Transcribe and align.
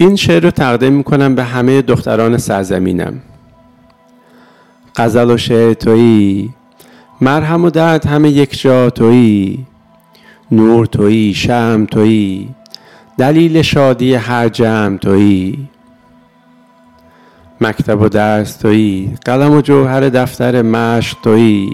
این 0.00 0.16
شعر 0.16 0.42
رو 0.42 0.50
تقدیم 0.50 0.92
می‌کنم 0.92 1.34
به 1.34 1.44
همه 1.44 1.82
دختران 1.82 2.36
سرزمینم. 2.36 3.20
غزل 4.96 5.30
و 5.30 5.36
شعر 5.36 5.74
تویی 5.74 6.50
مرهم 7.20 7.64
و 7.64 7.70
درد 7.70 8.06
همه 8.06 8.30
یک 8.30 8.60
جا 8.60 8.90
تویی 8.90 9.66
نور 10.50 10.86
تویی 10.86 11.34
شم 11.34 11.86
تویی 11.90 12.48
دلیل 13.18 13.62
شادی 13.62 14.14
هر 14.14 14.48
جمع 14.48 14.96
تویی. 14.96 15.68
مکتب 17.60 18.00
و 18.00 18.08
درس 18.08 18.56
تویی 18.56 19.14
قلم 19.24 19.52
و 19.52 19.60
جوهر 19.60 20.00
دفتر 20.00 20.62
مشق 20.62 21.16
تویی. 21.22 21.70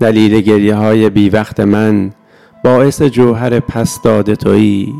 دلیل 0.00 0.40
گریه 0.40 0.74
های 0.74 1.10
بی 1.10 1.28
وقت 1.28 1.60
من 1.60 2.12
باعث 2.64 3.02
جوهر 3.02 3.60
پس 3.60 4.02
داده 4.02 4.36
تویی. 4.36 4.94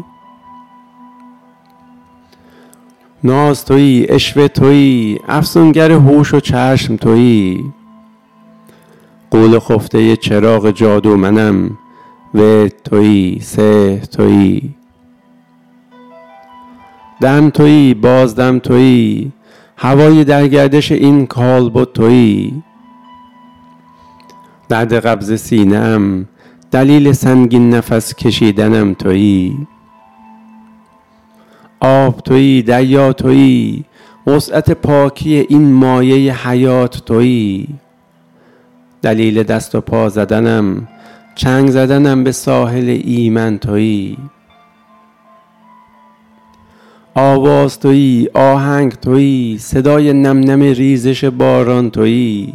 ناز 3.25 3.65
تویی 3.65 4.07
اشوه 4.09 4.49
تویی 4.49 5.21
افسونگر 5.29 5.93
هوش 5.93 6.35
و 6.35 6.41
چشم 6.41 6.97
تویی. 6.97 7.65
قول 9.31 9.59
خفته 9.59 10.17
چراغ 10.17 10.71
جادو 10.71 11.17
منم 11.17 11.79
و 12.35 12.69
تویی 12.85 13.41
سه 13.41 14.01
تویی. 14.13 14.75
دم 17.21 17.51
تویی 17.51 17.95
بازدم 17.95 18.59
تویی 18.59 19.33
هوای 19.77 20.25
در 20.25 20.49
گردش 20.49 20.93
این 20.93 21.27
کالبد 21.27 21.93
تویی. 21.93 22.63
درد 24.69 24.93
قبض 24.93 25.41
سینم 25.41 26.29
دلیل 26.71 27.13
سنگین 27.13 27.71
نفس 27.71 28.15
کشیدنم 28.15 28.95
تویی. 28.95 29.67
آب 31.81 32.21
تویی 32.21 32.63
دریا 32.63 33.13
تویی 33.13 33.85
وسعت 34.27 34.71
پاکی 34.71 35.47
این 35.49 35.73
مایه 35.73 36.49
حیات 36.49 37.05
تویی. 37.07 37.69
دلیل 39.03 39.43
دست 39.43 39.75
و 39.75 39.81
پا 39.81 40.09
زدنم 40.09 40.89
چنگ 41.35 41.71
زدنم 41.71 42.25
به 42.25 42.33
ساحل 42.33 43.01
ایمن 43.05 43.59
تویی. 43.59 44.19
آواز 47.15 47.81
تویی 47.81 48.29
آهنگ 48.35 48.93
تویی 48.93 49.59
صدای 49.59 50.13
نم 50.13 50.63
ریزش 50.63 51.25
باران 51.25 51.91
تویی. 51.91 52.55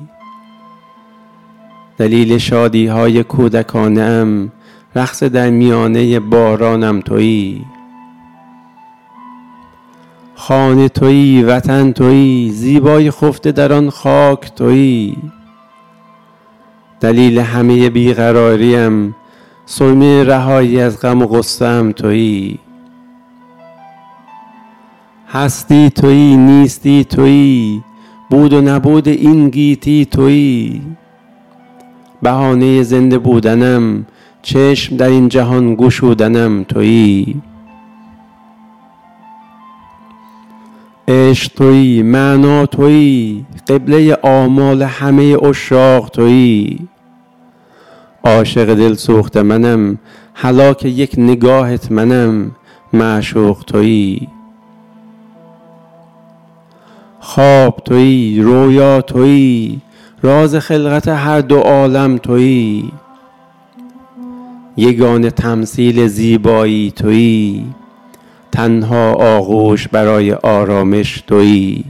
دلیل 1.97 2.37
شادی 2.37 2.87
های 2.87 3.23
کودکانم 3.23 4.51
رقص 4.95 5.23
در 5.23 5.49
میانه 5.49 6.19
بارانم 6.19 6.99
تویی. 6.99 7.65
خانه 10.49 10.89
تویی 10.89 11.43
وطن 11.43 11.91
تویی 11.91 12.51
زیبای 12.51 13.11
خفته 13.11 13.51
در 13.51 13.73
آن 13.73 13.89
خاک 13.89 14.55
تویی. 14.55 15.17
دلیل 16.99 17.39
همه 17.39 17.89
بیقراریم 17.89 19.15
سرمه 19.65 20.23
رهایی 20.23 20.81
از 20.81 21.01
غم 21.01 21.21
و 21.21 21.25
غصه 21.25 21.91
تویی. 21.91 22.59
هستی 25.27 25.89
تویی 25.89 26.37
نیستی 26.37 27.03
تویی 27.03 27.83
بود 28.29 28.53
و 28.53 28.61
نبود 28.61 29.07
این 29.07 29.49
گیتی 29.49 30.05
تویی. 30.05 30.81
بهانه 32.21 32.83
زنده 32.83 33.17
بودنم 33.17 34.05
چشم 34.41 34.97
در 34.97 35.07
این 35.07 35.29
جهان 35.29 35.75
گشودنم 35.75 36.63
تویی. 36.63 37.41
عشق 41.09 41.51
تویی 41.53 42.03
معنا 42.03 42.65
تویی 42.65 43.45
قبله 43.67 44.17
آمال 44.23 44.81
همه 44.81 45.43
اشاق 45.43 46.09
تویی. 46.09 46.87
عاشق 48.23 48.73
دل 48.73 48.93
سوخت 48.93 49.37
منم 49.37 49.99
هلاک 50.33 50.85
یک 50.85 51.15
نگاهت 51.17 51.91
منم 51.91 52.51
معشوق 52.93 53.63
تویی. 53.63 54.27
خواب 57.19 57.81
تویی 57.85 58.41
رویا 58.41 59.01
تویی 59.01 59.81
راز 60.21 60.55
خلقت 60.55 61.07
هر 61.07 61.41
دو 61.41 61.59
عالم 61.59 62.17
تویی. 62.17 62.91
یگان 64.77 65.29
تمثیل 65.29 66.07
زیبایی 66.07 66.91
تویی. 66.91 67.65
تنها 68.51 69.13
آغوش 69.13 69.87
برای 69.87 70.33
آرامش 70.33 71.23
تویی. 71.27 71.85